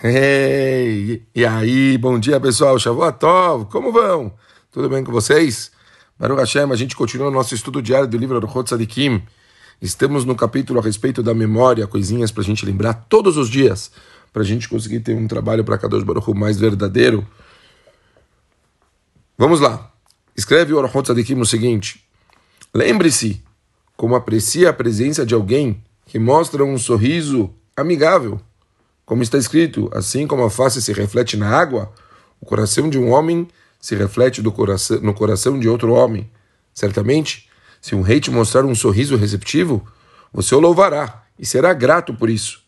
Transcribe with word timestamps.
Hey, 0.00 1.22
e 1.32 1.46
aí, 1.46 1.96
bom 1.96 2.18
dia 2.18 2.40
pessoal, 2.40 2.76
Shavuot 2.76 3.18
como 3.70 3.92
vão? 3.92 4.32
Tudo 4.72 4.88
bem 4.88 5.04
com 5.04 5.12
vocês? 5.12 5.70
Baruch 6.18 6.40
Hashem, 6.40 6.72
a 6.72 6.74
gente 6.74 6.96
continua 6.96 7.28
o 7.28 7.30
nosso 7.30 7.54
estudo 7.54 7.80
diário 7.80 8.08
do 8.08 8.16
livro 8.16 8.36
Aruchot 8.36 8.68
Sadikim. 8.68 9.22
Estamos 9.80 10.24
no 10.24 10.34
capítulo 10.34 10.80
a 10.80 10.82
respeito 10.82 11.22
da 11.22 11.32
memória, 11.32 11.86
coisinhas 11.86 12.32
para 12.32 12.42
a 12.42 12.44
gente 12.44 12.66
lembrar 12.66 12.94
todos 13.08 13.36
os 13.36 13.48
dias, 13.48 13.92
para 14.32 14.42
a 14.42 14.44
gente 14.44 14.68
conseguir 14.68 15.00
ter 15.00 15.14
um 15.14 15.28
trabalho 15.28 15.62
para 15.62 15.78
Kadosh 15.78 16.02
Baruch 16.02 16.34
mais 16.34 16.58
verdadeiro. 16.58 17.24
Vamos 19.38 19.60
lá. 19.60 19.92
Escreve 20.36 20.72
o 20.72 20.80
Aruchot 20.80 21.06
Sadikim 21.06 21.38
o 21.38 21.46
seguinte. 21.46 22.04
Lembre-se 22.74 23.40
como 23.96 24.16
aprecia 24.16 24.70
a 24.70 24.72
presença 24.72 25.24
de 25.24 25.34
alguém 25.34 25.80
que 26.06 26.18
mostra 26.18 26.64
um 26.64 26.76
sorriso 26.76 27.54
amigável 27.76 28.40
como 29.12 29.22
está 29.22 29.36
escrito, 29.36 29.90
assim 29.92 30.26
como 30.26 30.42
a 30.42 30.48
face 30.48 30.80
se 30.80 30.90
reflete 30.90 31.36
na 31.36 31.46
água, 31.46 31.92
o 32.40 32.46
coração 32.46 32.88
de 32.88 32.96
um 32.96 33.10
homem 33.10 33.46
se 33.78 33.94
reflete 33.94 34.40
coração, 34.50 35.00
no 35.02 35.12
coração 35.12 35.60
de 35.60 35.68
outro 35.68 35.92
homem. 35.92 36.30
Certamente, 36.72 37.46
se 37.78 37.94
um 37.94 38.00
rei 38.00 38.20
te 38.20 38.30
mostrar 38.30 38.64
um 38.64 38.74
sorriso 38.74 39.14
receptivo, 39.14 39.86
você 40.32 40.54
o 40.54 40.60
louvará 40.60 41.24
e 41.38 41.44
será 41.44 41.74
grato 41.74 42.14
por 42.14 42.30
isso. 42.30 42.62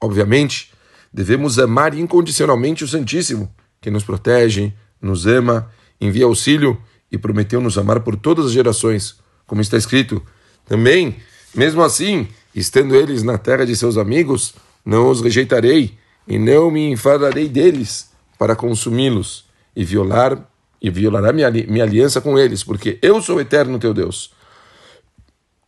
Obviamente, 0.00 0.72
devemos 1.12 1.58
amar 1.58 1.92
incondicionalmente 1.92 2.82
o 2.82 2.88
Santíssimo, 2.88 3.54
que 3.78 3.90
nos 3.90 4.02
protege, 4.02 4.72
nos 5.02 5.26
ama, 5.26 5.70
envia 6.00 6.24
auxílio 6.24 6.80
e 7.12 7.18
prometeu 7.18 7.60
nos 7.60 7.76
amar 7.76 8.00
por 8.00 8.16
todas 8.16 8.46
as 8.46 8.52
gerações, 8.52 9.16
como 9.46 9.60
está 9.60 9.76
escrito. 9.76 10.22
Também, 10.64 11.16
mesmo 11.54 11.82
assim, 11.82 12.26
estando 12.54 12.96
eles 12.96 13.22
na 13.22 13.36
terra 13.36 13.66
de 13.66 13.76
seus 13.76 13.98
amigos, 13.98 14.54
não 14.84 15.10
os 15.10 15.20
rejeitarei 15.20 15.98
e 16.30 16.38
não 16.38 16.70
me 16.70 16.92
enfadarei 16.92 17.48
deles 17.48 18.08
para 18.38 18.54
consumi-los 18.54 19.44
e 19.74 19.84
violar 19.84 20.38
e 20.80 20.88
violará 20.88 21.32
minha, 21.32 21.50
minha 21.50 21.84
aliança 21.84 22.20
com 22.20 22.38
eles, 22.38 22.62
porque 22.62 22.98
eu 23.02 23.20
sou 23.20 23.36
o 23.36 23.40
eterno 23.40 23.78
teu 23.80 23.92
Deus. 23.92 24.32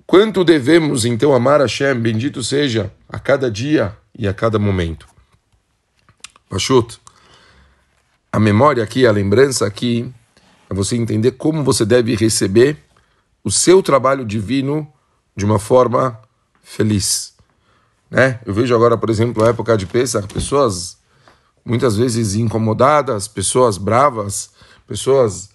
Quanto 0.07 0.45
devemos 0.45 1.05
então 1.05 1.35
amar 1.35 1.61
Hashem, 1.61 1.97
bendito 1.97 2.45
seja, 2.45 2.93
a 3.09 3.19
cada 3.19 3.51
dia 3.51 3.97
e 4.17 4.29
a 4.29 4.33
cada 4.33 4.59
momento. 4.59 5.07
Pachut, 6.49 6.99
a 8.31 8.39
memória 8.39 8.85
aqui, 8.85 9.05
a 9.05 9.11
lembrança 9.11 9.67
aqui, 9.67 10.11
é 10.71 10.75
você 10.75 10.97
entender 10.97 11.33
como 11.33 11.65
você 11.65 11.85
deve 11.85 12.15
receber 12.15 12.77
o 13.43 13.51
seu 13.51 13.83
trabalho 13.83 14.25
divino 14.25 14.91
de 15.37 15.45
uma 15.45 15.59
forma 15.59 16.21
feliz. 16.63 17.32
Né? 18.13 18.39
Eu 18.45 18.53
vejo 18.53 18.75
agora, 18.75 18.99
por 18.99 19.09
exemplo, 19.09 19.43
a 19.43 19.49
época 19.49 19.75
de 19.75 19.87
Pesach, 19.87 20.29
pessoas 20.29 20.99
muitas 21.65 21.97
vezes 21.97 22.35
incomodadas, 22.35 23.27
pessoas 23.27 23.79
bravas, 23.79 24.51
pessoas 24.87 25.49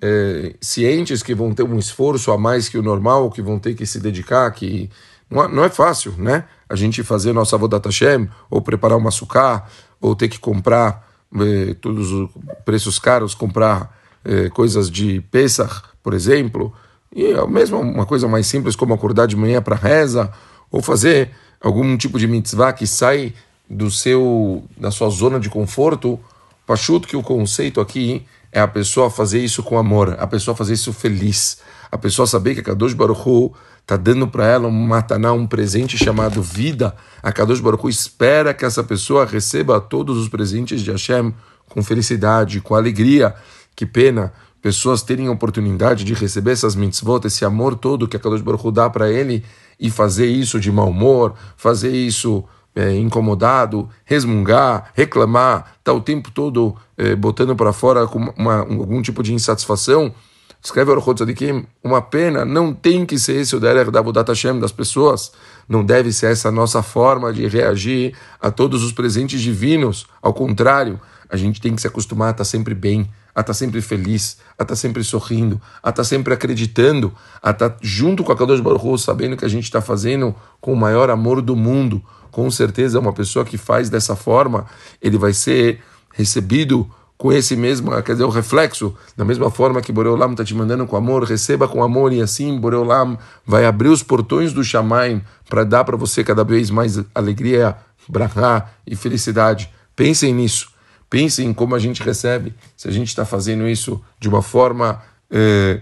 é, 0.00 0.54
cientes 0.60 1.24
que 1.24 1.34
vão 1.34 1.52
ter 1.52 1.64
um 1.64 1.76
esforço 1.76 2.30
a 2.30 2.38
mais 2.38 2.68
que 2.68 2.78
o 2.78 2.82
normal, 2.82 3.32
que 3.32 3.42
vão 3.42 3.58
ter 3.58 3.74
que 3.74 3.84
se 3.84 3.98
dedicar, 3.98 4.48
que 4.52 4.88
não 5.28 5.42
é, 5.42 5.48
não 5.48 5.64
é 5.64 5.68
fácil, 5.68 6.14
né? 6.16 6.44
A 6.68 6.76
gente 6.76 7.02
fazer 7.02 7.32
nossa 7.32 7.56
Avodat 7.56 7.84
Hashem, 7.84 8.28
ou 8.48 8.62
preparar 8.62 8.96
uma 8.96 9.10
sucá, 9.10 9.66
ou 10.00 10.14
ter 10.14 10.28
que 10.28 10.38
comprar 10.38 11.10
é, 11.34 11.74
todos 11.74 12.12
os 12.12 12.30
preços 12.64 12.96
caros, 12.96 13.34
comprar 13.34 13.92
é, 14.24 14.48
coisas 14.50 14.88
de 14.88 15.20
Pesach, 15.32 15.82
por 16.00 16.14
exemplo, 16.14 16.72
e 17.12 17.34
mesmo 17.48 17.80
uma 17.80 18.06
coisa 18.06 18.28
mais 18.28 18.46
simples 18.46 18.76
como 18.76 18.94
acordar 18.94 19.26
de 19.26 19.34
manhã 19.34 19.60
para 19.60 19.74
reza, 19.74 20.32
ou 20.74 20.82
fazer 20.82 21.30
algum 21.60 21.96
tipo 21.96 22.18
de 22.18 22.26
mitzvah 22.26 22.72
que 22.72 22.84
sai 22.84 23.32
do 23.70 23.92
seu 23.92 24.64
da 24.76 24.90
sua 24.90 25.08
zona 25.08 25.38
de 25.38 25.48
conforto, 25.48 26.18
pachuto 26.66 27.06
que 27.06 27.16
o 27.16 27.22
conceito 27.22 27.80
aqui 27.80 28.26
é 28.50 28.60
a 28.60 28.66
pessoa 28.66 29.08
fazer 29.08 29.38
isso 29.38 29.62
com 29.62 29.78
amor, 29.78 30.16
a 30.18 30.26
pessoa 30.26 30.56
fazer 30.56 30.72
isso 30.72 30.92
feliz, 30.92 31.58
a 31.92 31.96
pessoa 31.96 32.26
saber 32.26 32.54
que 32.54 32.60
a 32.60 32.64
Kadosh 32.64 32.92
Baruch 32.92 33.20
Hu 33.24 33.54
está 33.82 33.96
dando 33.96 34.26
para 34.26 34.46
ela 34.48 34.66
um 34.66 34.72
mataná, 34.72 35.32
um 35.32 35.46
presente 35.46 35.96
chamado 35.96 36.42
vida. 36.42 36.92
A 37.22 37.30
Kadosh 37.30 37.60
Baruch 37.60 37.84
Hu 37.84 37.88
espera 37.88 38.52
que 38.52 38.64
essa 38.64 38.82
pessoa 38.82 39.24
receba 39.24 39.80
todos 39.80 40.18
os 40.18 40.28
presentes 40.28 40.80
de 40.80 40.90
Hashem 40.90 41.32
com 41.68 41.84
felicidade, 41.84 42.60
com 42.60 42.74
alegria. 42.74 43.32
Que 43.76 43.86
pena 43.86 44.32
pessoas 44.64 45.02
terem 45.02 45.26
a 45.26 45.30
oportunidade 45.30 46.04
de 46.04 46.14
receber 46.14 46.52
essas 46.52 46.74
mitzvot, 46.74 47.26
esse 47.26 47.44
amor 47.44 47.76
todo 47.76 48.08
que 48.08 48.16
a 48.16 48.18
Kadosh 48.18 48.40
Baruch 48.40 48.66
Hu 48.66 48.72
dá 48.72 48.88
para 48.88 49.10
ele 49.10 49.44
e 49.78 49.90
fazer 49.90 50.24
isso 50.24 50.58
de 50.58 50.72
mau 50.72 50.88
humor, 50.88 51.34
fazer 51.54 51.94
isso 51.94 52.42
é, 52.74 52.96
incomodado, 52.96 53.86
resmungar, 54.06 54.90
reclamar, 54.94 55.74
tá 55.84 55.92
o 55.92 56.00
tempo 56.00 56.30
todo 56.30 56.74
é, 56.96 57.14
botando 57.14 57.54
para 57.54 57.74
fora 57.74 58.06
com 58.06 58.32
uma, 58.38 58.60
algum 58.60 59.02
tipo 59.02 59.22
de 59.22 59.34
insatisfação. 59.34 60.14
Escreve 60.62 60.92
Orchot 60.92 61.16
Tzadikim, 61.16 61.66
uma 61.82 62.00
pena, 62.00 62.42
não 62.42 62.72
tem 62.72 63.04
que 63.04 63.18
ser 63.18 63.42
esse 63.42 63.54
o 63.54 63.60
Derech 63.60 63.90
da 63.90 63.98
Avodat 63.98 64.26
Hashem 64.30 64.58
das 64.58 64.72
pessoas, 64.72 65.30
não 65.68 65.84
deve 65.84 66.10
ser 66.10 66.32
essa 66.32 66.50
nossa 66.50 66.82
forma 66.82 67.34
de 67.34 67.46
reagir 67.46 68.16
a 68.40 68.50
todos 68.50 68.82
os 68.82 68.92
presentes 68.92 69.42
divinos, 69.42 70.06
ao 70.22 70.32
contrário, 70.32 70.98
a 71.28 71.36
gente 71.36 71.60
tem 71.60 71.74
que 71.74 71.82
se 71.82 71.86
acostumar 71.86 72.28
a 72.28 72.30
estar 72.30 72.44
sempre 72.44 72.74
bem, 72.74 73.10
a 73.34 73.40
estar 73.40 73.54
sempre 73.54 73.80
feliz, 73.80 74.38
a 74.58 74.62
estar 74.62 74.76
sempre 74.76 75.02
sorrindo, 75.02 75.60
a 75.82 75.90
estar 75.90 76.04
sempre 76.04 76.32
acreditando, 76.32 77.12
a 77.42 77.50
estar 77.50 77.76
junto 77.80 78.22
com 78.22 78.32
a 78.32 78.36
Kadosh 78.36 78.60
Baruch 78.60 78.86
Hu, 78.86 78.96
sabendo 78.96 79.36
que 79.36 79.44
a 79.44 79.48
gente 79.48 79.64
está 79.64 79.80
fazendo 79.80 80.34
com 80.60 80.72
o 80.72 80.76
maior 80.76 81.10
amor 81.10 81.42
do 81.42 81.56
mundo. 81.56 82.02
Com 82.30 82.50
certeza, 82.50 82.98
uma 82.98 83.12
pessoa 83.12 83.44
que 83.44 83.56
faz 83.56 83.90
dessa 83.90 84.14
forma, 84.14 84.66
ele 85.00 85.18
vai 85.18 85.32
ser 85.32 85.80
recebido 86.12 86.88
com 87.16 87.32
esse 87.32 87.56
mesmo, 87.56 87.90
quer 88.02 88.12
dizer, 88.12 88.24
o 88.24 88.28
reflexo, 88.28 88.94
da 89.16 89.24
mesma 89.24 89.50
forma 89.50 89.80
que 89.80 89.92
Boreolam 89.92 90.32
está 90.32 90.44
te 90.44 90.54
mandando 90.54 90.86
com 90.86 90.96
amor, 90.96 91.24
receba 91.24 91.68
com 91.68 91.82
amor 91.82 92.12
e 92.12 92.20
assim 92.20 92.58
Boreolam 92.58 93.16
vai 93.46 93.64
abrir 93.64 93.88
os 93.88 94.02
portões 94.02 94.52
do 94.52 94.64
Shamaim 94.64 95.22
para 95.48 95.64
dar 95.64 95.84
para 95.84 95.96
você 95.96 96.24
cada 96.24 96.42
vez 96.42 96.70
mais 96.70 97.00
alegria, 97.14 97.76
brahá 98.08 98.68
e 98.86 98.96
felicidade. 98.96 99.70
Pensem 99.94 100.34
nisso. 100.34 100.73
Pense 101.08 101.42
em 101.42 101.52
como 101.52 101.74
a 101.74 101.78
gente 101.78 102.02
recebe, 102.02 102.54
se 102.76 102.88
a 102.88 102.90
gente 102.90 103.08
está 103.08 103.24
fazendo 103.24 103.68
isso 103.68 104.02
de 104.18 104.28
uma 104.28 104.42
forma 104.42 105.02
é, 105.30 105.80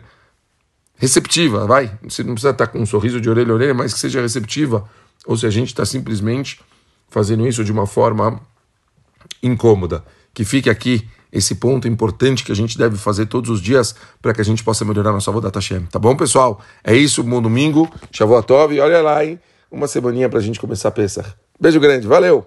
receptiva, 0.97 1.67
vai. 1.67 1.91
Você 2.03 2.23
não 2.23 2.35
precisa 2.35 2.51
estar 2.51 2.67
tá 2.67 2.73
com 2.73 2.79
um 2.79 2.87
sorriso 2.87 3.21
de 3.21 3.29
orelha 3.29 3.51
a 3.51 3.55
orelha, 3.55 3.75
mas 3.75 3.93
que 3.93 4.01
seja 4.01 4.21
receptiva. 4.21 4.89
Ou 5.27 5.37
se 5.37 5.47
a 5.47 5.51
gente 5.51 5.69
está 5.69 5.85
simplesmente 5.85 6.61
fazendo 7.09 7.47
isso 7.47 7.65
de 7.65 7.73
uma 7.73 7.87
forma 7.87 8.41
incômoda. 9.43 10.05
Que 10.35 10.45
fique 10.45 10.71
aqui 10.71 11.07
esse 11.33 11.55
ponto 11.55 11.89
importante 11.89 12.45
que 12.45 12.53
a 12.53 12.55
gente 12.55 12.77
deve 12.77 12.97
fazer 12.97 13.27
todos 13.27 13.51
os 13.51 13.61
dias 13.61 13.95
para 14.21 14.35
que 14.35 14.41
a 14.41 14.45
gente 14.45 14.63
possa 14.63 14.85
melhorar 14.85 15.13
nossa 15.13 15.31
Avodat 15.31 15.55
Hashem. 15.55 15.87
Tá 15.87 15.99
bom, 15.99 16.15
pessoal? 16.15 16.61
É 16.85 16.95
isso, 16.95 17.23
bom 17.23 17.41
domingo. 17.41 17.91
Shavuot 18.11 18.47
Tov. 18.47 18.79
Olha 18.79 19.01
lá, 19.01 19.25
hein? 19.25 19.41
Uma 19.71 19.87
semaninha 19.87 20.29
para 20.29 20.39
a 20.39 20.43
gente 20.43 20.61
começar 20.61 20.89
a 20.89 20.93
pensar. 20.93 21.35
Beijo 21.59 21.81
grande, 21.81 22.07
valeu! 22.07 22.47